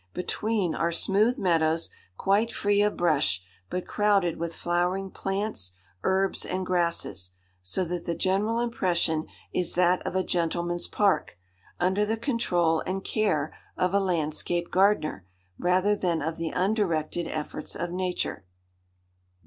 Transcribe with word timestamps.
Between 0.15 0.73
are 0.73 0.91
smooth 0.91 1.37
meadows, 1.37 1.91
quite 2.17 2.51
free 2.51 2.81
of 2.81 2.97
brush, 2.97 3.43
but 3.69 3.85
crowded 3.85 4.37
with 4.39 4.55
flowering 4.55 5.11
plants, 5.11 5.73
herbs, 6.01 6.43
and 6.43 6.65
grasses, 6.65 7.33
so 7.61 7.85
that 7.85 8.05
the 8.05 8.15
general 8.15 8.59
impression 8.59 9.27
is 9.53 9.75
that 9.75 10.01
of 10.07 10.15
a 10.15 10.23
gentleman's 10.23 10.87
park, 10.87 11.37
under 11.79 12.03
the 12.03 12.17
control 12.17 12.79
and 12.87 13.03
care 13.05 13.53
of 13.77 13.93
a 13.93 13.99
landscape 13.99 14.71
gardener, 14.71 15.27
rather 15.59 15.95
than 15.95 16.19
of 16.23 16.37
the 16.37 16.49
undirected 16.49 17.27
efforts 17.27 17.75
of 17.75 17.91
nature. 17.91 18.43